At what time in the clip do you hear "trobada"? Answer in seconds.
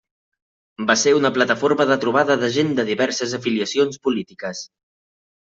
2.05-2.39